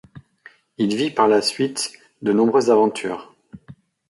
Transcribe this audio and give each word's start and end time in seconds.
Il 0.79 0.95
vit 0.95 1.11
par 1.11 1.27
la 1.27 1.43
suite 1.43 1.91
de 2.23 2.33
nombreuses 2.33 2.71
aventures. 2.71 3.35